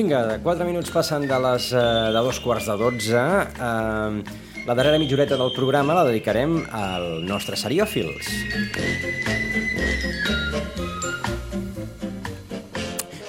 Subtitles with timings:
[0.00, 3.20] Vinga, 4 minuts passen de les eh, de dos quarts de 12.
[3.20, 8.30] Eh, la darrera mitjoreta del programa la dedicarem al nostre seriòfils.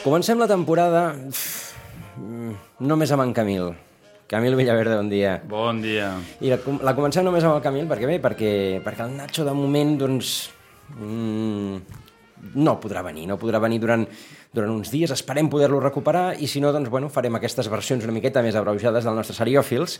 [0.05, 1.03] Comencem la temporada
[2.79, 3.73] només amb en Camil.
[4.31, 5.33] Camil Villaverde, bon dia.
[5.43, 6.13] Bon dia.
[6.39, 8.53] I la, la comencem només amb el Camil, perquè bé, perquè,
[8.85, 10.37] perquè el Nacho de moment, doncs,
[10.95, 11.99] mm,
[12.63, 14.07] no podrà venir, no podrà venir durant,
[14.51, 18.15] durant uns dies, esperem poder-lo recuperar, i si no, doncs, bueno, farem aquestes versions una
[18.15, 19.99] miqueta més abreujades del nostre seriòfils,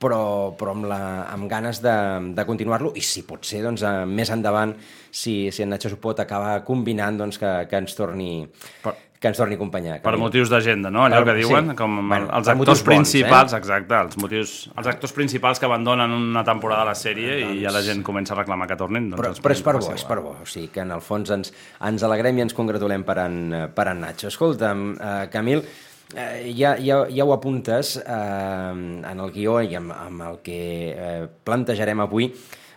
[0.00, 1.00] però, però amb, la,
[1.32, 1.94] amb ganes de,
[2.34, 4.74] de continuar-lo, i si pot ser, doncs, eh, més endavant,
[5.10, 8.46] si, si en Nacho s'ho pot acabar combinant, doncs, que, que ens torni...
[8.84, 9.94] Per- que ens torni a acompanyar.
[10.04, 11.06] Per motius d'agenda, no?
[11.06, 11.76] Allò Per- que diuen, sí.
[11.78, 13.60] com Bueno, els actors bons, principals, eh?
[13.62, 17.72] exacte, els, motius, els actors principals que abandonen una temporada de la sèrie i ja
[17.72, 19.06] la gent comença a reclamar que tornin.
[19.14, 20.34] Doncs Però, però és per bo, és per bo.
[20.42, 21.54] O sigui que en el fons ens,
[21.88, 23.40] ens alegrem i ens congratulem per en,
[23.72, 24.28] per en Nacho.
[24.28, 25.64] Escolta'm, eh, Camil,
[26.14, 30.60] eh, ja, ja, ja ho apuntes eh, en el guió i amb, amb el que
[30.92, 32.30] eh, plantejarem avui.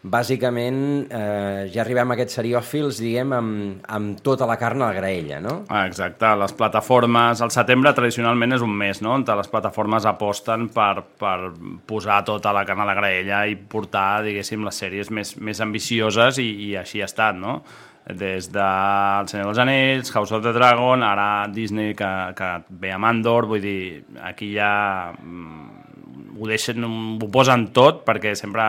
[0.08, 4.96] Bàsicament, eh, ja arribem a aquests seriòfils, diguem, amb, amb tota la carn a la
[4.96, 5.56] graella, no?
[5.68, 7.42] Ah, exacte, les plataformes...
[7.44, 11.52] El setembre tradicionalment és un mes, no?, on les plataformes aposten per, per
[11.90, 16.40] posar tota la carn a la graella i portar, diguéssim, les sèries més, més ambicioses
[16.40, 17.60] i, i així ha estat, no?
[18.08, 18.68] Des de
[19.28, 23.60] Senyor dels Anells, House of the Dragon, ara Disney que, que ve amb Andor, vull
[23.64, 28.64] dir, aquí ja mm, ho deixen, ho posen tot perquè sempre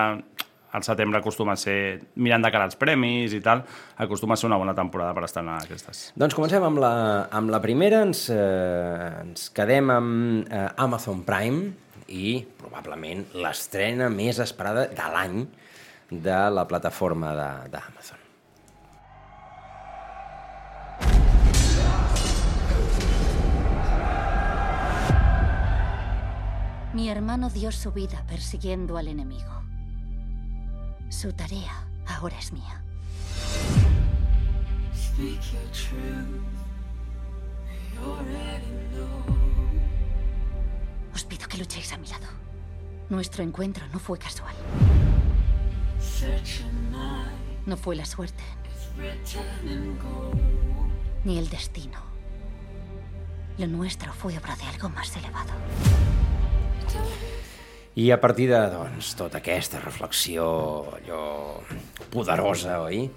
[0.72, 3.62] al setembre acostuma a ser, mirant de cara als premis i tal,
[3.96, 6.08] acostuma a ser una bona temporada per estar en aquestes.
[6.18, 6.92] Doncs comencem amb la,
[7.34, 11.72] amb la primera, ens, eh, ens quedem amb eh, Amazon Prime
[12.08, 15.42] i probablement l'estrena més esperada de l'any
[16.08, 17.34] de la plataforma
[17.68, 18.17] d'Amazon.
[26.94, 29.62] Mi hermano dio su vida persiguiendo al enemigo.
[31.10, 32.82] Su tarea ahora es mía.
[41.14, 42.26] Os pido que luchéis a mi lado.
[43.10, 44.54] Nuestro encuentro no fue casual.
[47.66, 48.42] No fue la suerte,
[51.24, 51.98] ni el destino.
[53.58, 55.52] Lo nuestro fue obra de algo más elevado.
[57.98, 60.44] I a partir de, doncs, tota aquesta reflexió
[60.94, 61.22] allò
[62.12, 63.08] poderosa, oi?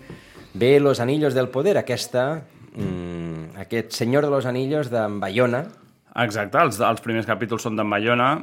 [0.54, 2.42] Ve Los Anillos del Poder, aquesta,
[2.74, 5.68] mm, aquest senyor de los Anillos d'en Bayona,
[6.20, 8.34] Exacte, els, els primers capítols són d'en Bayona.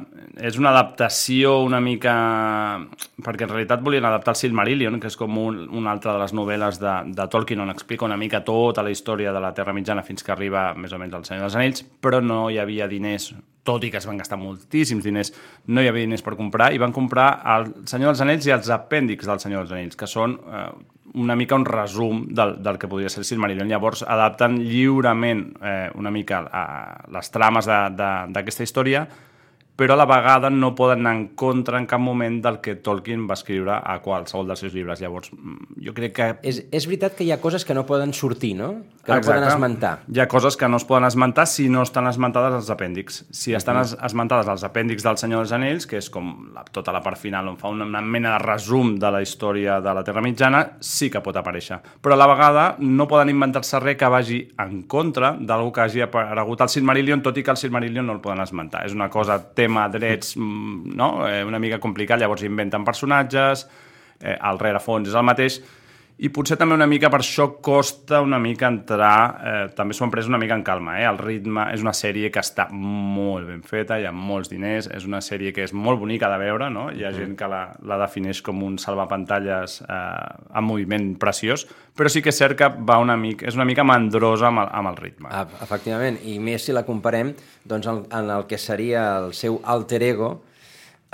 [0.41, 2.13] És una adaptació una mica...
[3.21, 6.33] Perquè en realitat volien adaptar el Silmarillion, que és com un, una altra de les
[6.33, 10.05] novel·les de, de Tolkien, on explica una mica tota la història de la Terra Mitjana
[10.07, 13.33] fins que arriba més o menys al Senyor dels Anells, però no hi havia diners,
[13.67, 15.33] tot i que es van gastar moltíssims diners,
[15.69, 18.71] no hi havia diners per comprar, i van comprar el Senyor dels Anells i els
[18.73, 20.69] apèndix del Senyor dels Anells, que són eh,
[21.13, 23.69] una mica un resum del, del que podria ser el Silmarillion.
[23.69, 26.63] Llavors adapten lliurement eh, una mica a,
[27.11, 29.07] les trames d'aquesta història,
[29.79, 33.23] però a la vegada no poden anar en contra en cap moment del que Tolkien
[33.29, 34.99] va escriure a qualsevol dels seus llibres.
[34.99, 36.27] Llavors, mm, jo crec que...
[36.43, 38.73] És, és veritat que hi ha coses que no poden sortir, no?
[39.05, 39.29] Que no Exacte.
[39.29, 39.93] poden esmentar.
[40.11, 43.21] Hi ha coses que no es poden esmentar si no estan esmentades als apèndix.
[43.31, 46.91] Si estan es esmentades als apèndix del Senyor dels Anells, que és com la, tota
[46.91, 50.03] la part final on fa una, una mena de resum de la història de la
[50.03, 51.79] Terra Mitjana, sí que pot aparèixer.
[52.03, 56.03] Però a la vegada no poden inventar-se res que vagi en contra d'algú que hagi
[56.03, 58.83] aparegut al Silmarillion, tot i que el Silmarillion no el poden esmentar.
[58.83, 61.27] És una cosa, tema, drets, mm, no?
[61.27, 63.67] eh, una mica complicat, llavors inventen personatges,
[64.21, 65.59] eh, el rerefons és el mateix,
[66.19, 70.11] i potser també una mica per això costa una mica entrar, eh, també s'ho han
[70.11, 71.05] pres una mica en calma, eh?
[71.07, 75.07] el ritme és una sèrie que està molt ben feta, hi ha molts diners, és
[75.07, 76.89] una sèrie que és molt bonica de veure, no?
[76.91, 81.63] hi ha gent que la, la defineix com un salvapantalles eh, en moviment preciós,
[81.95, 84.73] però sí que és cert que va una mica, és una mica mandrosa amb el,
[84.75, 85.31] amb el ritme.
[85.31, 87.31] Ah, efectivament, i més si la comparem
[87.63, 90.33] doncs, en, en el que seria el seu alter ego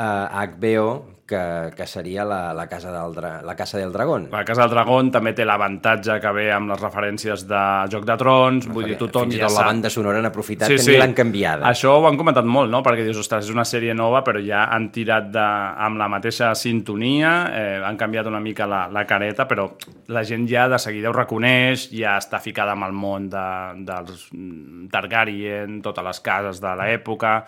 [0.02, 0.10] a
[0.50, 4.30] HBO, que, que seria la, la, casa del dra la Casa del Dragón.
[4.32, 7.62] La Casa del Dragón també té l'avantatge que ve amb les referències de
[7.92, 10.70] Joc de Trons, vull dir, tothom Fins i ja tot la banda sonora han aprofitat
[10.70, 11.66] que ni l'han canviada.
[11.72, 12.84] Això ho han comentat molt, no?
[12.86, 15.46] Perquè dius, ostres, és una sèrie nova, però ja han tirat de,
[15.88, 19.72] amb la mateixa sintonia, eh, han canviat una mica la, la careta, però
[20.14, 23.48] la gent ja de seguida ho reconeix, ja està ficada amb el món de,
[23.88, 27.40] dels mm, Targaryen, totes les cases de l'època...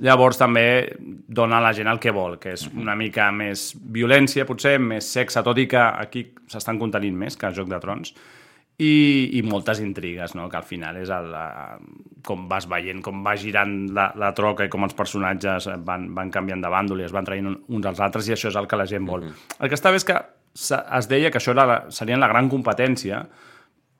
[0.00, 0.64] Llavors també
[1.28, 5.04] dona a la gent el que vol, que és una mica més violència, potser, més
[5.12, 8.14] sexe, tot i que aquí s'estan contenint més que a Joc de Trons.
[8.82, 10.48] i, i moltes intrigues, no?
[10.48, 11.76] que al final és el, la,
[12.24, 16.30] com vas veient, com va girant la, la troca i com els personatges van, van
[16.34, 18.66] canviant de bàndol i es van traient un- uns als altres i això és el
[18.66, 19.28] que la gent vol.
[19.60, 22.48] El que està bé és que es deia que això era la, serien la gran
[22.50, 23.22] competència,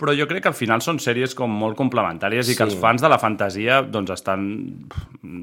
[0.02, 2.72] però jo crec que al final són sèries com molt complementàries i que Sí.
[2.72, 4.49] els fans de la fantasia doncs, estan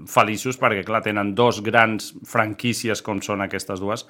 [0.07, 4.05] feliços perquè, clar, tenen dos grans franquícies com són aquestes dues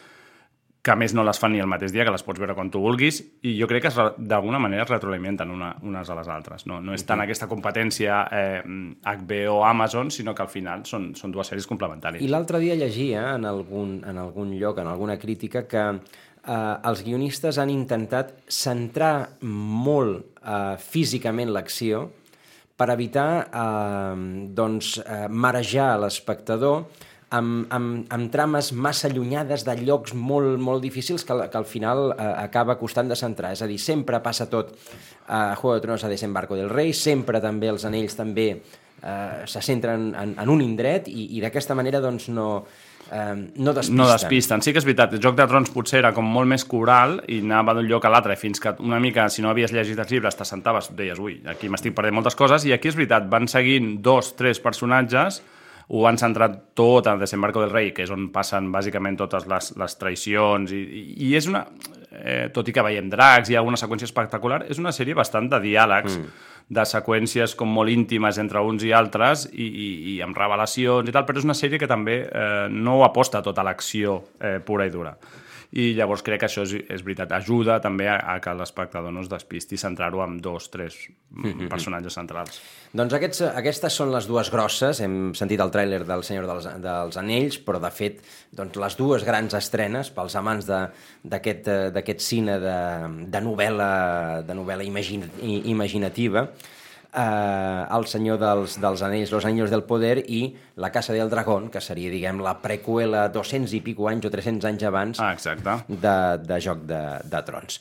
[0.81, 2.69] que a més no les fan ni el mateix dia, que les pots veure quan
[2.71, 6.63] tu vulguis, i jo crec que d'alguna manera es retroalimenten una, unes a les altres.
[6.71, 8.61] No, no és tant aquesta competència eh,
[9.03, 12.23] HBO-Amazon, sinó que al final són, són dues sèries complementàries.
[12.23, 15.83] I l'altre dia llegia en algun, en algun lloc, en alguna crítica, que
[16.45, 22.07] eh, els guionistes han intentat centrar molt eh, físicament l'acció
[22.79, 24.25] per evitar eh,
[24.55, 26.85] doncs, eh, marejar l'espectador
[27.29, 32.13] amb, amb, amb trames massa allunyades de llocs molt, molt difícils que, que al final
[32.13, 33.53] eh, acaba costant de centrar.
[33.53, 34.73] És a dir, sempre passa tot
[35.27, 39.61] a Juego de Tronos a Desembarco del Rei, sempre també els anells també eh, se
[39.61, 42.49] centren en, en un indret i, i d'aquesta manera doncs no,
[43.11, 43.97] eh, no despisten.
[43.97, 44.63] No despisten.
[44.65, 47.39] Sí que és veritat, el Joc de Trons potser era com molt més coral i
[47.43, 50.37] anava d'un lloc a l'altre fins que una mica, si no havies llegit els llibres,
[50.39, 53.95] te sentaves, deies, ui, aquí m'estic perdent moltes coses, i aquí és veritat, van seguint
[54.05, 55.41] dos, tres personatges,
[55.89, 59.71] ho van centrar tot en Desembarco del Rei, que és on passen bàsicament totes les,
[59.79, 61.65] les traïcions, i, i, i és una...
[62.09, 65.59] Eh, tot i que veiem dracs i alguna seqüència espectacular, és una sèrie bastant de
[65.61, 66.48] diàlegs, mm.
[66.69, 71.13] De seqüències com molt íntimes entre uns i altres i, i, i amb revelacions i
[71.15, 74.93] tal, però és una sèrie que també eh, no aposta tota l'acció eh, pura i
[74.93, 75.15] dura.
[75.77, 79.21] I llavors crec que això és, és veritat, ajuda també a, a que l'espectador no
[79.21, 80.95] es despisti i centrar-ho en dos, tres
[81.29, 82.55] mm, personatges centrals.
[82.97, 87.19] Doncs aquests, aquestes són les dues grosses, hem sentit el tràiler del Senyor dels, dels
[87.21, 88.23] Anells, però de fet
[88.57, 92.75] doncs, les dues grans estrenes pels amants d'aquest eh, d'aquest cine de,
[93.29, 93.91] de novel·la,
[94.49, 96.47] de novel·la imagin, i- imaginativa,
[97.13, 101.69] eh, El Senyor dels, dels Anells, Los Anillos del Poder i La Casa del Dragón,
[101.69, 105.77] que seria, diguem, la preqüela 200 i pico anys o 300 anys abans Ah, exacte.
[105.87, 106.15] de,
[106.45, 107.79] de Joc de, de Trons.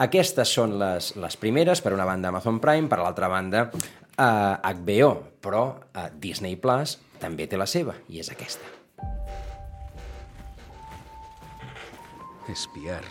[0.00, 5.10] Aquestes són les, les primeres, per una banda Amazon Prime, per l'altra banda eh, HBO,
[5.44, 8.64] però eh, Disney Plus també té la seva, i és aquesta.
[12.48, 13.02] Espiar.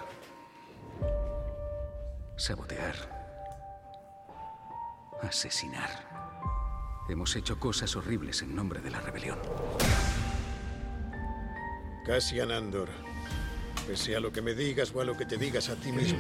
[2.39, 2.95] Sabotear.
[5.21, 5.89] Asesinar.
[7.09, 9.39] Hemos hecho cosas horribles en nombre de la rebelión.
[12.05, 12.89] Cassian Andor.
[13.87, 16.19] Pese a lo que me digas o a lo que te digas a ti mismo.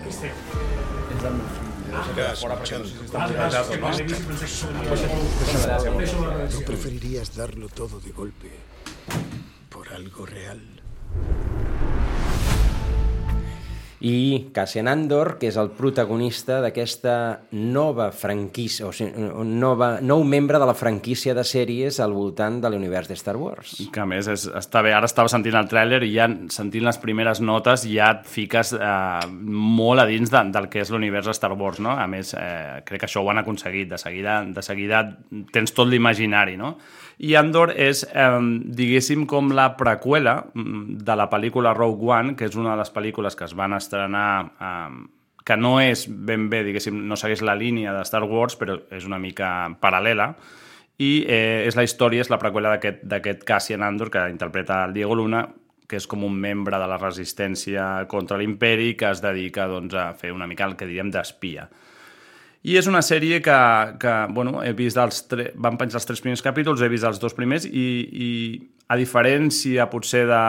[6.51, 8.51] ¿No preferirías darlo todo de golpe
[9.69, 10.61] por algo real?
[13.99, 17.15] I Cassian Andor, que és el protagonista d'aquesta
[17.51, 19.27] nova franquícia, o sigui,
[19.59, 23.75] nova, nou membre de la franquícia de sèries al voltant de l'univers de Star Wars.
[23.91, 27.01] Que a més és, està bé, ara estava sentint el tràiler i ja sentint les
[27.03, 31.35] primeres notes ja et fiques eh, molt a dins de, del que és l'univers de
[31.35, 31.91] Star Wars, no?
[31.99, 35.03] A més, eh, crec que això ho han aconseguit, de seguida, de seguida
[35.51, 36.77] tens tot l'imaginari, no?
[37.19, 38.31] I Andor és, eh,
[38.79, 42.95] diguéssim, com la preqüela mm, de la pel·lícula Rogue One, que és una de les
[42.95, 44.89] pel·lícules que es van estrenar eh,
[45.45, 49.07] que no és ben bé, diguéssim, no segueix la línia de Star Wars, però és
[49.09, 50.33] una mica paral·lela,
[50.99, 55.15] i eh, és la història, és la preqüela d'aquest Cassian Andor, que interpreta el Diego
[55.15, 55.47] Luna,
[55.89, 60.11] que és com un membre de la resistència contra l'imperi que es dedica doncs, a
[60.13, 61.65] fer una mica el que diríem d'espia.
[62.61, 63.59] I és una sèrie que,
[63.97, 65.49] que bueno, he vist els tre...
[65.55, 68.29] van penjar els tres primers capítols, he vist els dos primers i, i
[68.89, 70.41] a diferència potser de,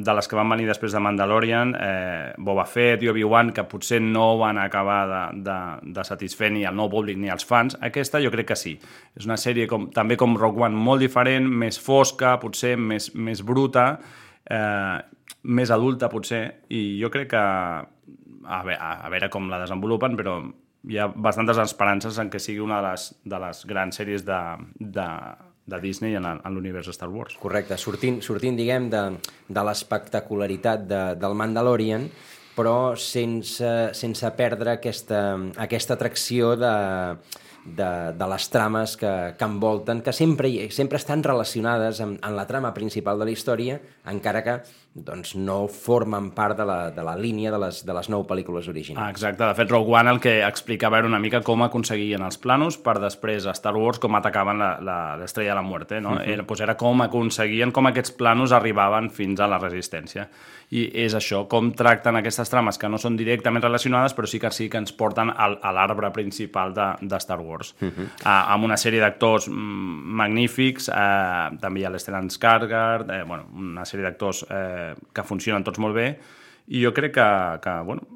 [0.00, 3.98] de les que van venir després de Mandalorian, eh, Boba Fett i Obi-Wan, que potser
[4.00, 5.56] no van acabar de, de,
[5.98, 8.78] de satisfer ni el nou públic ni els fans, aquesta jo crec que sí.
[9.12, 13.44] És una sèrie com, també com Rogue One molt diferent, més fosca, potser més, més
[13.44, 13.86] bruta,
[14.48, 14.96] eh,
[15.52, 20.40] més adulta potser, i jo crec que a veure, a veure com la desenvolupen, però
[20.88, 24.40] hi ha bastantes esperances en que sigui una de les, de les grans sèries de,
[24.80, 25.08] de,
[25.66, 27.36] de Disney en, en l'univers Star Wars.
[27.40, 29.02] Correcte, sortint, sortint diguem, de,
[29.48, 32.08] de l'espectacularitat de, del Mandalorian,
[32.56, 35.22] però sense, sense perdre aquesta,
[35.62, 36.74] aquesta atracció de,
[37.64, 42.46] de, de les trames que, que envolten, que sempre, sempre estan relacionades amb, amb la
[42.50, 43.78] trama principal de la història,
[44.10, 44.58] encara que
[44.94, 48.66] doncs, no formen part de la, de la línia de les, de les nou pel·lícules
[48.68, 49.10] Ah, originals.
[49.10, 49.42] exacte.
[49.44, 52.98] De fet, Rogue One el que explicava era una mica com aconseguien els planos per
[53.00, 56.00] després a Star Wars com atacaven la- la- l'estrella de la muerte.
[56.00, 56.20] No?
[56.20, 60.28] era, doncs era com aconseguien, com aquests planos arribaven fins a la resistència.
[60.72, 64.50] I és això, com tracten aquestes trames que no són directament relacionades, però sí que
[64.50, 67.74] sí que ens porten al, a l'arbre principal de, de Star Wars.
[67.80, 68.04] Uh -huh.
[68.24, 73.44] uh, amb una sèrie d'actors mm, magnífics, uh, també hi ha l'Stellan Skarsgård, eh, bueno,
[73.54, 74.80] una sèrie d'actors eh,
[75.12, 76.08] que funcionen tots molt bé,
[76.72, 77.28] i jo crec que,
[77.64, 78.06] que bueno,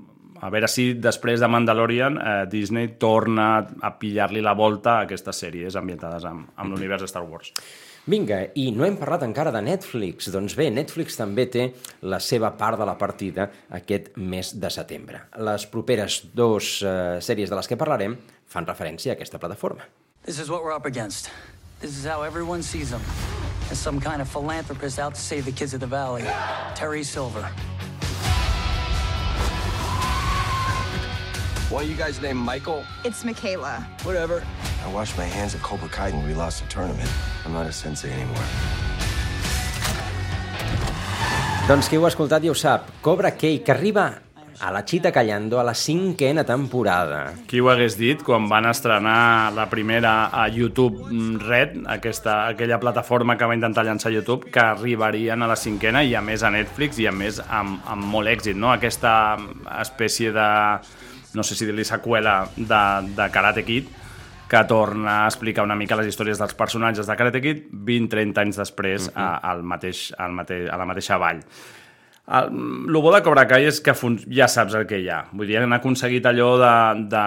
[0.40, 3.48] a veure si després de Mandalorian eh, Disney torna
[3.80, 7.52] a pillar-li la volta a aquestes sèries ambientades amb, amb l'univers de Star Wars.
[8.06, 10.28] Vinga, i no hem parlat encara de Netflix.
[10.30, 11.64] Doncs bé, Netflix també té
[12.06, 13.48] la seva part de la partida
[13.80, 15.24] aquest mes de setembre.
[15.42, 18.14] Les properes dues eh, sèries de les que parlarem
[18.46, 19.88] fan referència a aquesta plataforma.
[20.22, 21.32] This is what we're up against.
[21.80, 23.02] This is how everyone sees him.
[23.70, 26.22] As some kind of philanthropist out to save the kids of the valley.
[26.74, 27.50] Terry Silver.
[31.68, 32.84] Why are you guys named Michael?
[33.04, 33.84] It's Michaela.
[34.04, 34.44] Whatever.
[34.84, 37.10] I washed my hands at Cobra Kai when we lost the tournament.
[37.44, 38.46] I'm not a sensei anymore.
[41.66, 42.92] Doncs qui ho ha escoltat ja ho sap.
[43.02, 44.22] Cobra Kai, que arriba
[44.60, 47.34] a la Chita Callando a la cinquena temporada.
[47.46, 52.80] Qui ho hagués dit quan van estrenar la primera a YouTube mm, Red, aquesta, aquella
[52.80, 56.50] plataforma que va intentar llançar YouTube, que arribarien a la cinquena i a més a
[56.54, 58.72] Netflix i a més amb, amb molt èxit, no?
[58.72, 59.36] Aquesta
[59.80, 60.48] espècie de,
[61.34, 62.82] no sé si dir-li seqüela de,
[63.16, 63.88] de Karate Kid,
[64.46, 68.60] que torna a explicar una mica les històries dels personatges de Karate Kid 20-30 anys
[68.62, 71.42] després a, al mateix, al mateix, a la mateixa vall.
[72.26, 72.48] El,
[72.90, 73.94] el bo de Cobra Kai és que
[74.34, 75.24] ja saps el que hi ha.
[75.32, 76.74] Vull dir, han aconseguit allò de,
[77.12, 77.24] de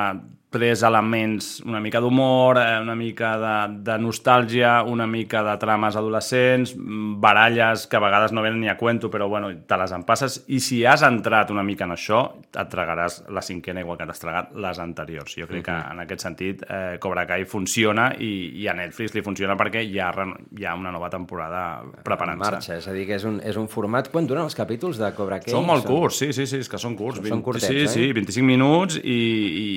[0.50, 5.96] tres elements, una mica d'humor, eh, una mica de, de nostàlgia, una mica de trames
[5.96, 9.91] adolescents, mm, baralles que a vegades no venen ni a cuento, però bueno, te les
[9.91, 10.44] empasses.
[10.48, 14.24] I si has entrat una mica en això, et tragaràs la cinquena igual que t'has
[14.24, 15.36] tragat les anteriors.
[15.38, 19.22] Jo crec que en aquest sentit eh, Cobra Kai funciona i, i a Netflix li
[19.22, 20.10] funciona perquè hi ha,
[20.58, 22.51] hi ha una nova temporada En preparant-se.
[22.51, 24.10] marxa, és a dir, que és un, és un format...
[24.10, 25.53] Quan duren els capítols de Cobra Kai?
[25.53, 27.22] Són molt curts, sí, sí, sí, és que són curts.
[27.22, 27.88] Són 20 curtets, sí, eh?
[27.91, 29.20] sí, 25 minuts i,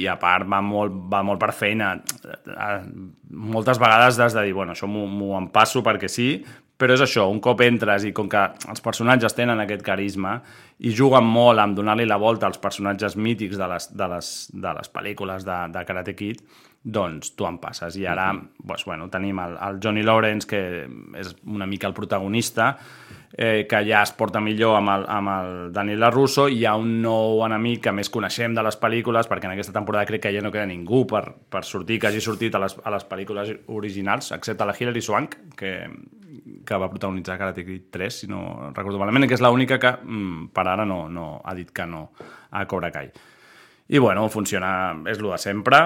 [0.00, 1.94] i a part molt, va molt per feina.
[2.24, 2.80] Eh,
[3.32, 6.26] Moltes vegades has de dir, bueno, això m'ho m'ho em passo perquè sí,
[6.82, 10.34] però és això, un cop entres i com que els personatges tenen aquest carisma
[10.82, 14.72] i juguen molt amb donar-li la volta als personatges mítics de les, de les, de
[14.78, 16.42] les pel·lícules de, de Karate Kid,
[16.82, 17.96] doncs tu en passes.
[18.00, 20.62] I ara doncs, bueno, tenim el, el Johnny Lawrence, que
[21.22, 22.72] és una mica el protagonista,
[23.32, 26.74] eh, que ja es porta millor amb el, amb el Daniel LaRusso, i hi ha
[26.78, 30.34] un nou enemic que més coneixem de les pel·lícules, perquè en aquesta temporada crec que
[30.34, 33.54] ja no queda ningú per, per sortir, que hagi sortit a les, a les pel·lícules
[33.72, 35.72] originals, excepte la Hilary Swank, que,
[36.66, 40.50] que va protagonitzar Karate Kid 3, si no recordo malament, que és l'única que mm,
[40.54, 42.10] per ara no, no ha dit que no
[42.50, 43.08] a Cobra Kai.
[43.92, 45.80] I bueno, funciona, és el de sempre,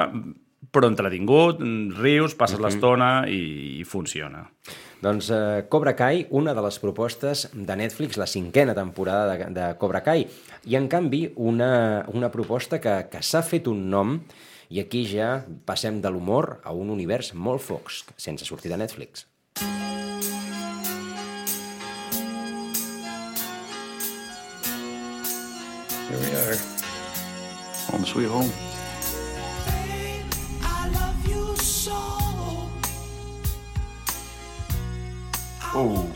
[0.71, 1.63] però entretingut,
[1.97, 4.45] rius, passes l'estona i, i funciona.
[5.03, 9.67] Doncs eh, Cobra Kai, una de les propostes de Netflix, la cinquena temporada de, de
[9.79, 10.25] Cobra Kai,
[10.65, 14.17] i en canvi una, una proposta que, que s'ha fet un nom
[14.73, 19.27] i aquí ja passem de l'humor a un univers molt fox, sense sortir de Netflix.
[26.07, 26.57] Here we are.
[27.93, 28.76] Home sweet home.
[35.75, 36.07] Oh.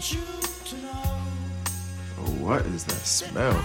[2.19, 3.57] Oh, what is that smell?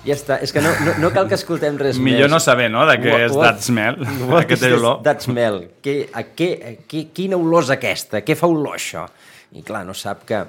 [0.00, 2.32] Ja està, és que no, no, no cal que escoltem res Millor més.
[2.32, 3.98] no saber, no?, de què What- és what- that smell,
[4.30, 5.02] what aquest olor.
[5.04, 5.58] That smell.
[5.84, 8.22] Que, a què, a què, quina olor és aquesta?
[8.24, 9.04] Què fa olor això?
[9.52, 10.40] I clar, no sap que,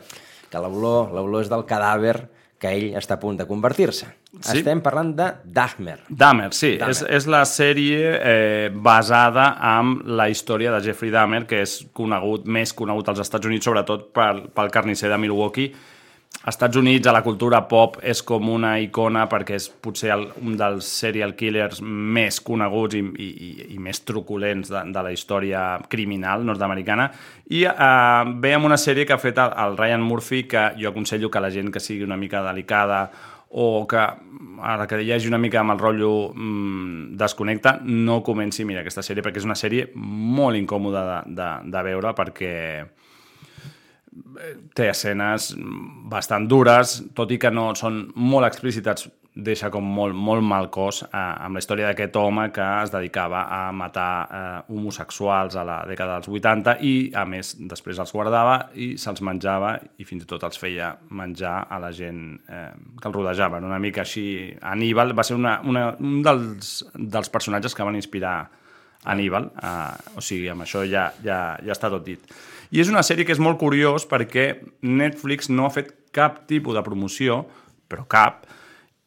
[0.48, 2.16] que l'olor l'olor és del cadàver
[2.62, 4.08] que ell està a punt de convertir-se.
[4.40, 4.62] Sí.
[4.62, 5.98] Estem parlant de Dahmer.
[6.08, 6.78] Dahmer, sí.
[6.80, 6.94] Dahmer.
[6.96, 12.46] És, és la sèrie eh, basada en la història de Jeffrey Dahmer, que és conegut,
[12.48, 15.74] més conegut als Estats Units, sobretot pel, pel carnisser de Milwaukee.
[16.48, 20.56] Estats Units, a la cultura pop, és com una icona perquè és potser el, un
[20.58, 25.66] dels serial killers més coneguts i, i, i- i més truculents de, de la història
[25.92, 27.10] criminal nord-americana.
[27.52, 30.96] I eh, ve amb una sèrie que ha fet el, el Ryan Murphy, que jo
[30.96, 33.04] aconsello que la gent que sigui una mica delicada
[33.52, 34.00] o que
[34.62, 38.70] a la que hi hagi una mica amb el rotllo mm, desconnecta, no comenci a
[38.70, 42.54] mirar aquesta sèrie, perquè és una sèrie molt incòmoda de, de, de veure, perquè
[44.76, 45.52] té escenes
[46.12, 51.06] bastant dures, tot i que no són molt explícites, deixa com molt, molt mal cos
[51.06, 55.78] eh, amb la història d'aquest home que es dedicava a matar eh, homosexuals a la
[55.88, 60.28] dècada dels 80 i, a més, després els guardava i se'ls menjava i fins i
[60.28, 62.68] tot els feia menjar a la gent eh,
[63.00, 63.64] que el rodejaven.
[63.72, 68.36] Una mica així, Aníbal va ser una, una, un dels, dels personatges que van inspirar
[69.08, 72.20] Aníbal, eh, o sigui, amb això ja, ja, ja està tot dit.
[72.72, 76.76] I és una sèrie que és molt curiós perquè Netflix no ha fet cap tipus
[76.76, 77.46] de promoció,
[77.88, 78.44] però cap,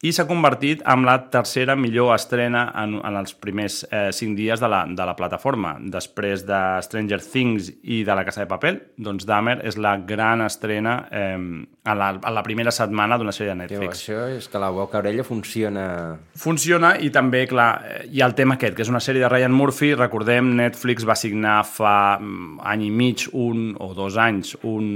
[0.05, 4.61] i s'ha convertit en la tercera millor estrena en, en els primers eh, cinc dies
[4.61, 5.75] de la, de la plataforma.
[5.81, 10.45] Després de Stranger Things i de La Casa de Papel, doncs Dahmer és la gran
[10.45, 11.39] estrena eh,
[11.85, 14.03] a, la, a la primera setmana d'una sèrie de Tio, Netflix.
[14.03, 15.87] això és que la boca orella funciona...
[16.37, 19.31] Funciona i també, clar, eh, hi ha el tema aquest, que és una sèrie de
[19.31, 19.95] Ryan Murphy.
[19.97, 24.87] Recordem, Netflix va signar fa mm, any i mig, un o dos anys, un,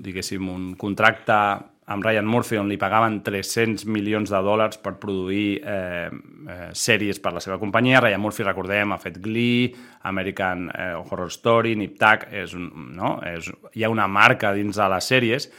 [0.00, 1.40] diguéssim, un contracte
[1.86, 7.20] amb Ryan Murphy on li pagaven 300 milions de dòlars per produir eh, eh, sèries
[7.22, 8.00] per la seva companyia.
[8.02, 9.70] Ryan Murphy, recordem, ha fet Glee,
[10.10, 12.66] American eh, Horror Story, Nip Tuck, és un,
[12.98, 13.16] no?
[13.26, 15.50] és, hi ha una marca dins de les sèries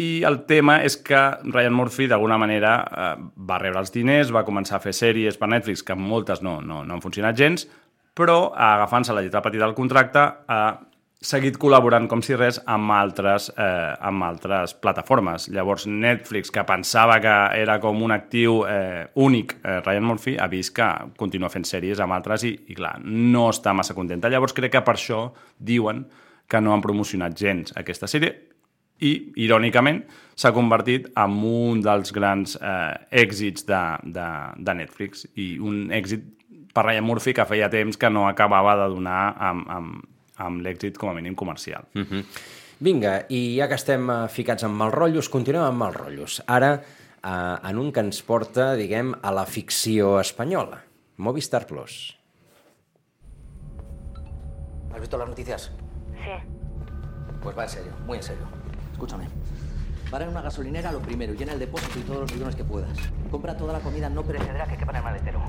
[0.00, 3.14] i el tema és que Ryan Murphy, d'alguna manera, eh,
[3.48, 6.84] va rebre els diners, va començar a fer sèries per Netflix, que moltes no, no,
[6.86, 7.66] no han funcionat gens,
[8.16, 10.62] però agafant-se la lletra petita del contracte ha
[11.20, 15.48] seguit col·laborant com si res amb altres, eh, amb altres plataformes.
[15.52, 20.48] Llavors Netflix, que pensava que era com un actiu eh, únic, eh, Ryan Murphy, ha
[20.48, 20.88] vist que
[21.20, 24.30] continua fent sèries amb altres i, i clar, no està massa contenta.
[24.32, 25.26] Llavors crec que per això
[25.58, 26.06] diuen
[26.48, 28.32] que no han promocionat gens aquesta sèrie
[29.04, 29.12] i,
[29.44, 30.02] irònicament,
[30.36, 33.82] s'ha convertit en un dels grans eh, èxits de,
[34.16, 36.24] de, de Netflix i un èxit
[36.72, 40.08] per Ryan Murphy que feia temps que no acabava de donar amb, amb,
[40.40, 41.84] amb l'èxit com a mínim comercial.
[41.94, 42.24] Mm -hmm.
[42.80, 46.42] Vinga, i ja que estem eh, ficats en mals rotllos, continuem amb mals rotllos.
[46.46, 46.70] Ara,
[47.22, 50.82] eh, en un que ens porta, diguem, a la ficció espanyola.
[51.18, 52.16] Movistar Plus.
[54.94, 55.70] ¿Has visto las noticias?
[56.24, 56.56] Sí.
[57.42, 58.44] Pues va en serio, muy en serio.
[58.92, 59.28] Escúchame.
[60.10, 62.98] Para en una gasolinera lo primero, llena el depósito y todos los bidones que puedas.
[63.30, 65.40] Compra toda la comida no perecedera que quepa en el maletero.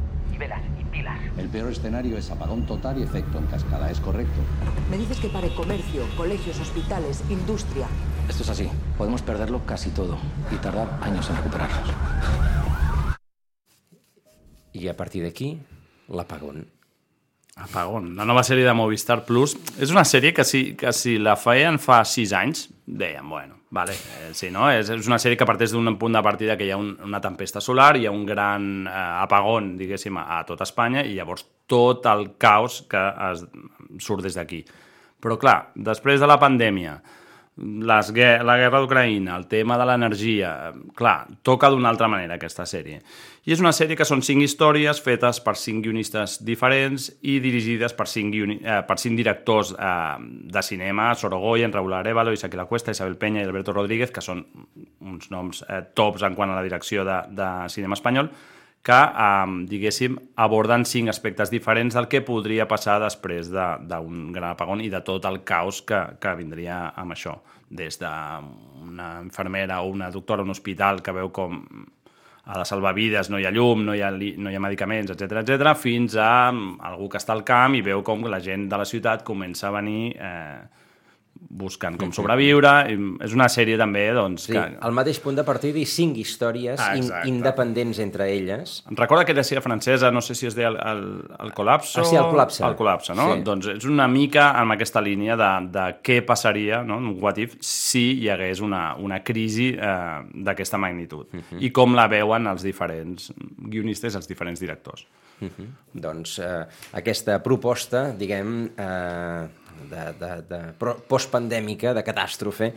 [0.42, 1.20] Y velas, y pilas.
[1.38, 4.42] El peor escenario es apagón total y efecto en cascada, ¿es correcto?
[4.90, 7.86] Me dices que pare comercio, colegios, hospitales, industria.
[8.28, 8.68] Esto es así.
[8.98, 10.18] Podemos perderlo casi todo
[10.52, 11.96] y tardar años en recuperarlos.
[14.74, 15.62] I a partir d'aquí,
[16.08, 16.66] l'apagón.
[16.66, 16.81] Apagón,
[17.58, 19.56] la nova sèrie de Movistar Plus.
[19.80, 23.94] És una sèrie que si, que si la feien fa sis anys, deien, bueno, vale,
[23.94, 24.70] eh, sí, no?
[24.72, 27.22] És, és una sèrie que parteix d'un punt de partida que hi ha un, una
[27.22, 31.46] tempesta solar, hi ha un gran eh, apagón, diguéssim, a, a tot Espanya, i llavors
[31.68, 33.44] tot el caos que es,
[34.00, 34.64] surt des d'aquí.
[35.22, 36.98] Però clar, després de la pandèmia,
[37.62, 38.10] les,
[38.44, 40.52] la guerra d'Ucraïna, el tema de l'energia...
[40.98, 43.02] Clar, toca d'una altra manera aquesta sèrie.
[43.46, 47.96] I és una sèrie que són cinc històries fetes per cinc guionistes diferents i dirigides
[47.98, 50.18] per cinc, guioni, eh, per cinc directors eh,
[50.58, 54.46] de cinema, Sorogoyen, Raúl Arevalo, Isaac Cuesta, Isabel Peña i Alberto Rodríguez, que són
[55.00, 58.30] uns noms eh, tops en quant a la direcció de, de cinema espanyol,
[58.84, 64.52] que, eh, diguéssim, aborden cinc aspectes diferents del que podria passar després de- d'un gran
[64.52, 67.38] apagón i de tot el caos que, que vindria amb això.
[67.70, 71.62] Des d'una infermera o una doctora a un hospital que veu com
[72.46, 75.44] a la salvavides no hi ha llum, no hi ha, no hi ha medicaments, etc
[75.44, 78.86] etc, fins a algú que està al camp i veu com la gent de la
[78.86, 80.62] ciutat comença a venir eh,
[81.50, 82.72] buscant com sobreviure.
[82.92, 84.48] I és una sèrie també, doncs...
[84.50, 88.78] Sí, al mateix punt de partida i cinc històries Ah, in, independents entre elles.
[88.90, 91.04] Em recorda aquella sèrie francesa, no sé si es deia el, el,
[91.48, 92.02] el col·lapso...
[92.02, 92.64] Ah, sí, El col·lapse.
[92.66, 93.28] El col·lapse, no?
[93.34, 93.46] Sí.
[93.48, 97.00] Doncs és una mica amb aquesta línia de, de què passaria, no?
[97.02, 101.28] un what if, si hi hagués una, una crisi eh, d'aquesta magnitud.
[101.34, 101.62] Mhm.
[101.62, 105.06] I com la veuen els diferents guionistes, els diferents directors.
[105.42, 105.68] Uh -huh.
[105.94, 109.48] Doncs eh, aquesta proposta, diguem, eh,
[109.90, 110.60] de, de, de
[111.10, 112.74] postpandèmica, de catàstrofe,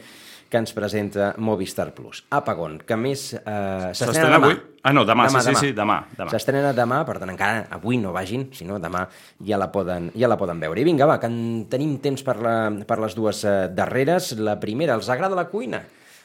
[0.50, 2.20] que ens presenta Movistar Plus.
[2.30, 4.50] Apagón, que a més eh, S'estrena demà.
[4.52, 4.58] avui?
[4.84, 6.28] Ah, no, demà, sí, sí, sí, demà, demà.
[6.30, 9.06] S'estrena demà, per tant, encara avui no vagin, si no, demà
[9.48, 10.78] ja la poden, ja la poden veure.
[10.80, 12.54] I vinga, va, que en tenim temps per, la,
[12.86, 14.34] per les dues eh, darreres.
[14.38, 15.82] La primera, els agrada la cuina?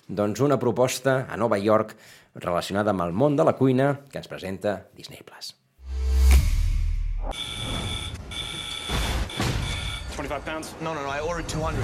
[0.10, 1.96] Doncs una proposta a Nova York
[2.36, 5.24] relacionada amb el món de la cuina que ens presenta Disney+.
[5.26, 5.56] Plus.
[10.30, 10.76] 25 pounds?
[10.80, 11.82] No, no, no, I ordered 200.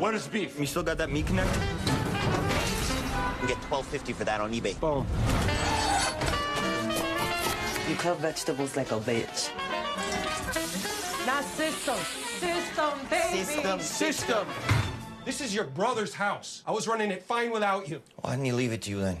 [0.00, 0.58] Where's beef?
[0.58, 1.52] You still got that meat connect?
[3.42, 4.80] You get 12.50 for that on eBay.
[4.80, 5.06] Boom.
[7.86, 9.50] You cut vegetables like a bitch.
[11.26, 11.98] Now system,
[12.38, 13.44] system, baby.
[13.44, 13.80] System.
[13.80, 14.46] System.
[15.26, 16.62] This is your brother's house.
[16.66, 18.00] I was running it fine without you.
[18.16, 19.18] Why didn't he leave it to you then?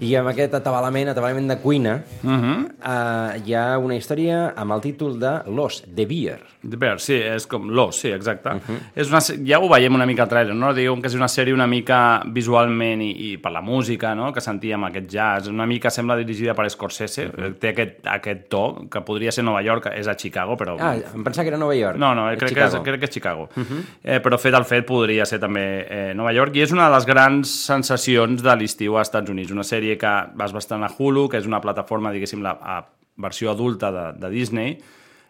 [0.00, 2.66] I amb aquest atabalament, atabalament de cuina, Uh -huh.
[2.84, 6.40] eh, hi ha una història amb el títol de Los, de Beer.
[6.68, 8.48] The Bear, sí, és com l'os, sí, exacte.
[8.48, 8.78] Uh -huh.
[8.94, 10.74] és una, ja ho veiem una mica al trailer, no?
[10.74, 14.32] Diguem que és una sèrie una mica visualment i, i per la música, no?
[14.32, 17.54] Que sentíem aquest jazz, una mica sembla dirigida per Scorsese, uh -huh.
[17.58, 20.76] té aquest, aquest to, que podria ser Nova York, és a Chicago, però...
[20.78, 21.96] Ah, em pensava que era Nova York.
[21.96, 22.82] No, no, És crec que, és, Chicago.
[22.84, 23.48] crec que és Chicago.
[23.56, 23.82] Uh -huh.
[24.02, 26.94] eh, però fet al fet podria ser també eh, Nova York i és una de
[26.94, 29.50] les grans sensacions de l'estiu als Estats Units.
[29.52, 32.80] Una sèrie que vas bastant a Hulu, que és una plataforma, diguéssim, la a
[33.16, 34.74] versió adulta de, de Disney.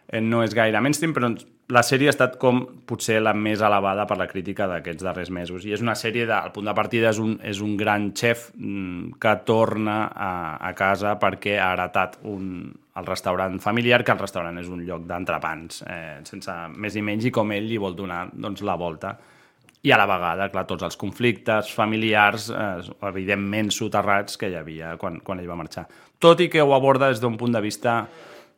[0.07, 1.29] Eh, no és gaire mainstream, però
[1.75, 5.65] la sèrie ha estat com potser la més elevada per la crítica d'aquests darrers mesos.
[5.67, 8.49] I és una sèrie, de, el punt de partida és un, és un gran xef
[8.55, 10.31] mm, que torna a,
[10.63, 15.03] a casa perquè ha heretat un, el restaurant familiar, que el restaurant és un lloc
[15.09, 19.17] d'entrepans, eh, sense més ni menys, i com ell li vol donar doncs, la volta.
[19.83, 24.95] I a la vegada, clar, tots els conflictes familiars, eh, evidentment soterrats, que hi havia
[24.97, 25.85] quan, quan ell va marxar.
[26.19, 28.07] Tot i que ho aborda des d'un punt de vista,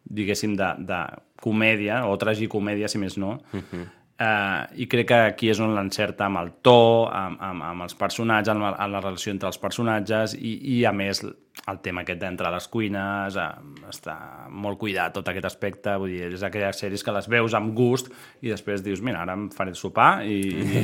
[0.03, 0.99] diguéssim, de, de
[1.43, 3.85] comèdia, o tragicomèdia, si més no, uh -huh.
[4.19, 7.93] Uh, I crec que aquí és on l'encerta amb el to, amb, amb, amb els
[7.95, 12.19] personatges, amb, amb la relació entre els personatges i, i a més, el tema aquest
[12.19, 13.47] d'entrar a les cuines, uh,
[13.87, 14.17] està
[14.51, 18.11] molt cuidat tot aquest aspecte, vull dir, és aquelles sèries que les veus amb gust
[18.43, 20.83] i després dius, mira, ara em faré sopar i, i,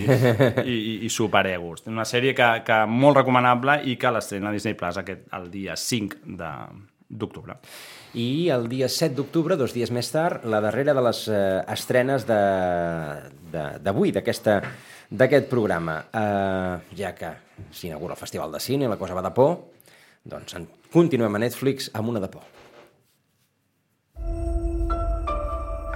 [0.63, 1.91] i, i, i soparé a gust.
[1.91, 5.75] Una sèrie que, que molt recomanable i que l'estrena a Disney Plus aquest, el dia
[5.75, 7.55] 5 de- d'octubre.
[8.15, 12.25] I el dia 7 d'octubre, dos dies més tard, la darrera de les eh, estrenes
[12.27, 14.61] de- de- d'avui, d'aquesta
[15.11, 15.99] d'aquest programa.
[16.13, 17.29] Eh, ja que
[17.71, 19.57] s'inaugura el Festival de Cine, la cosa va de por,
[20.25, 22.41] doncs en, continuem a Netflix amb una de por.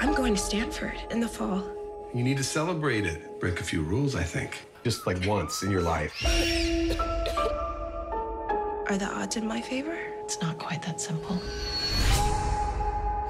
[0.01, 1.63] I'm going to Stanford in the fall.
[2.13, 3.39] You need to celebrate it.
[3.39, 4.51] Break a few rules, I think.
[4.83, 6.13] Just like once in your life.
[8.87, 9.97] Are the odds in my favor?
[10.29, 11.41] It's not quite that simple.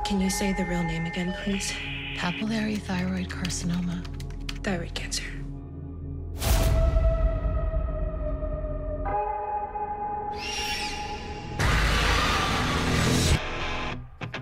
[0.04, 1.72] Can you say the real name again, please?
[2.18, 4.04] Papillary thyroid carcinoma.
[4.64, 5.24] Thyroid cancer.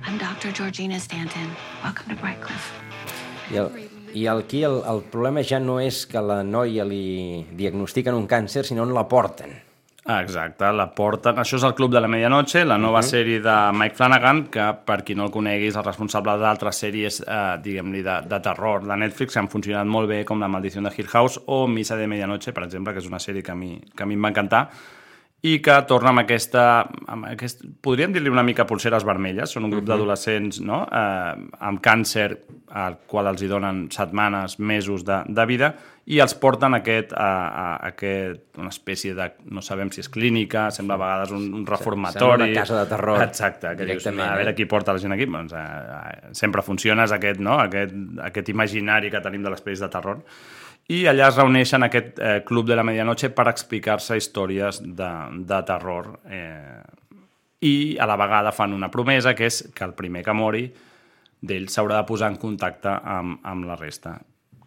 [0.02, 0.52] I'm Dr.
[0.52, 1.56] Georgina Stanton.
[1.84, 2.74] Welcome to Brightcliff.
[3.52, 3.70] I, el,
[4.16, 8.66] i aquí el, el problema ja no és que la noia li diagnostiquen un càncer,
[8.66, 9.67] sinó on la porten.
[10.10, 11.36] Ah, exacte, la porten...
[11.42, 13.10] Això és el Club de la Medianoche, la nova uh -huh.
[13.10, 17.20] sèrie de Mike Flanagan, que per qui no el conegui és el responsable d'altres sèries,
[17.28, 20.82] eh, diguem-li, de, de terror de Netflix, que han funcionat molt bé, com La maldició
[20.82, 23.56] de Hill House o Missa de Medianoche, per exemple, que és una sèrie que a
[23.56, 24.70] mi, que a mi em va encantar,
[25.48, 26.64] i que torna amb aquesta...
[27.14, 29.92] Amb aquest, podríem dir-li una mica pulseres vermelles, són un grup uh Mhm.
[29.92, 29.98] -huh.
[29.98, 30.88] d'adolescents no?
[30.92, 32.38] eh, amb càncer,
[32.72, 35.76] al qual els hi donen setmanes, mesos de, de vida,
[36.08, 40.70] i els porten aquest, a, a, aquest, una espècie de, no sabem si és clínica,
[40.72, 42.30] sembla a vegades un, un reformatori...
[42.30, 44.56] Sembla una casa de terror, Exacte, que dius, a veure eh?
[44.56, 47.60] qui porta la gent aquí, doncs, eh, eh, sempre funciona aquest, no?
[47.60, 50.24] aquest, aquest imaginari que tenim de les pel·lis de terror.
[50.88, 55.10] I allà es reuneixen aquest eh, Club de la Medianoche per explicar-se històries de,
[55.50, 56.80] de terror eh,
[57.68, 60.64] i a la vegada fan una promesa que és que el primer que mori
[61.44, 64.16] d'ell s'haurà de posar en contacte amb, amb la resta.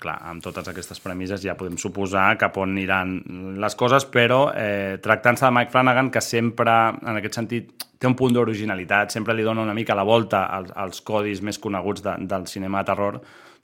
[0.00, 3.16] Clar, amb totes aquestes premisses ja podem suposar cap on aniran
[3.60, 8.16] les coses, però eh, tractant-se de Mike Flanagan, que sempre, en aquest sentit, té un
[8.16, 12.16] punt d'originalitat, sempre li dona una mica la volta als, als codis més coneguts de,
[12.28, 13.20] del cinema de terror,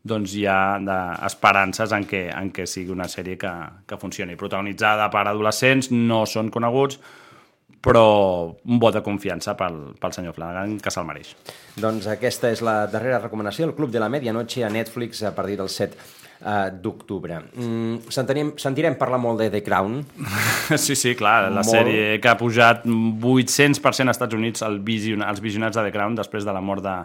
[0.07, 3.53] doncs hi ha de, esperances en què, en què sigui una sèrie que,
[3.87, 4.39] que funcioni.
[4.39, 7.01] Protagonitzada per adolescents, no són coneguts,
[7.87, 8.07] però
[8.67, 11.35] un vot de confiança pel, pel senyor Flanagan, que se'l mereix.
[11.79, 15.59] Doncs aquesta és la darrera recomanació, el Club de la Medianoche a Netflix a partir
[15.61, 17.39] del 7 uh, d'octubre.
[17.55, 20.01] Mm, sentirem, sentirem parlar molt de The Crown.
[20.83, 21.71] Sí, sí, clar, la Molt.
[21.71, 26.19] sèrie que ha pujat 800% als Estats Units el vision, els visionats de The Crown
[26.19, 26.97] després de la mort de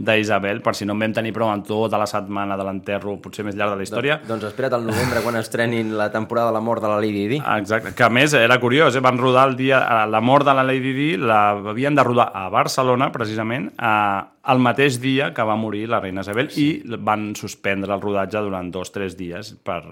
[0.00, 3.44] d'Isabel, per si no en vam tenir prou en tota la setmana de l'enterro potser
[3.44, 4.16] més llarg de la història.
[4.22, 7.26] Doncs, doncs espera't al novembre quan estrenin la temporada de la mort de la Lady
[7.28, 7.40] Di.
[7.58, 9.04] Exacte, que a més era curiós, eh?
[9.04, 11.40] van rodar el dia, eh, la mort de la Lady Di, la
[11.74, 16.24] havien de rodar a Barcelona, precisament, eh, el mateix dia que va morir la reina
[16.24, 16.64] Isabel sí.
[16.64, 19.82] i van suspendre el rodatge durant dos o tres dies per,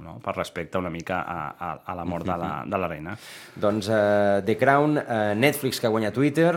[0.00, 3.18] no, per respecte una mica a, a, a la mort de la, de la reina.
[3.60, 6.54] Doncs uh, The Crown, uh, Netflix que guanya Twitter...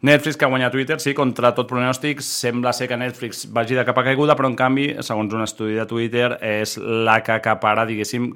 [0.00, 4.04] Netflix que guanya Twitter, sí, contra tot pronòstic, sembla ser que Netflix vagi de capa
[4.06, 8.28] caiguda, però en canvi, segons un estudi de Twitter, és la que acapara, diguéssim,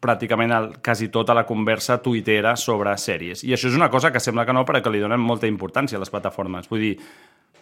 [0.00, 3.42] pràcticament el, quasi tota la conversa tuitera sobre sèries.
[3.44, 5.98] I això és una cosa que sembla que no, però que li donen molta importància
[5.98, 6.70] a les plataformes.
[6.70, 6.94] Vull dir,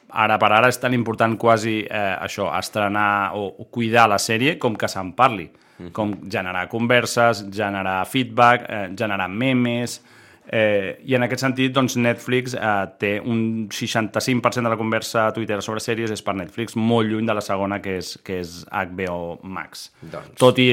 [0.09, 4.77] ara per ara és tan important quasi eh, això, estrenar o, cuidar la sèrie com
[4.77, 5.49] que se'n parli.
[5.95, 10.01] Com generar converses, generar feedback, eh, generar memes,
[10.49, 15.35] Eh, I en aquest sentit, doncs, Netflix eh, té un 65% de la conversa a
[15.37, 18.63] Twitter sobre sèries és per Netflix, molt lluny de la segona, que és, que és
[18.73, 19.91] HBO Max.
[20.01, 20.39] Doncs.
[20.41, 20.71] Tot i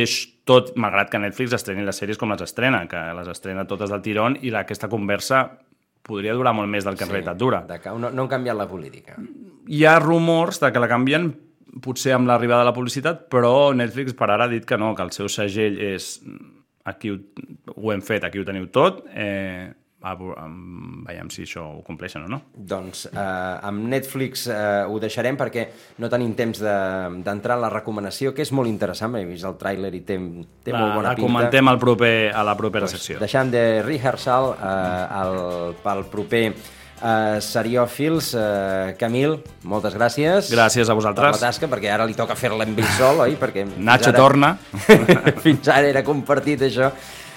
[0.48, 4.04] tot, malgrat que Netflix estreni les sèries com les estrena, que les estrena totes del
[4.06, 5.44] tirón, i la, aquesta conversa
[6.06, 7.64] podria durar molt més del que en realitat dura.
[7.68, 9.18] De que no, no han canviat la política.
[9.68, 11.34] Hi ha rumors de que la canvien
[11.84, 15.04] potser amb l'arribada de la publicitat, però Netflix per ara ha dit que no, que
[15.04, 16.14] el seu segell és
[16.86, 17.18] aquí ho,
[17.76, 19.72] ho hem fet, aquí ho teniu tot, eh,
[20.06, 22.38] a, um, veiem si això ho compleixen o no.
[22.54, 23.18] Doncs eh,
[23.66, 25.64] amb Netflix eh, ho deixarem perquè
[25.98, 29.58] no tenim temps de- d'entrar en la recomanació, que és molt interessant, he vist el
[29.58, 30.20] tràiler i té,
[30.62, 31.26] té La, molt bona la pinta.
[31.32, 33.18] comentem al proper, a la propera Pues secció.
[33.20, 36.46] Deixam de rehearsal eh, el, pel proper
[37.02, 38.32] eh, Seriòfils.
[38.38, 40.52] Eh, Camil, moltes gràcies.
[40.54, 41.36] Gràcies a vosaltres.
[41.36, 43.36] Per la tasca, perquè ara li toca fer-la amb ell sol, oi?
[43.40, 44.54] Perquè Nacho ara- torna.
[45.46, 46.92] fins ara era compartit això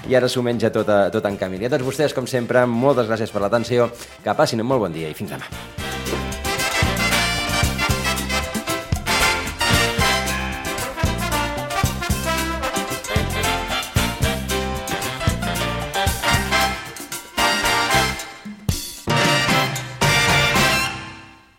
[0.09, 1.63] i ara s'ho menja tot, a, tot en Camil.
[1.63, 3.91] I a tots vostès, com sempre, moltes gràcies per l'atenció,
[4.25, 6.28] que passin un molt bon dia i fins demà.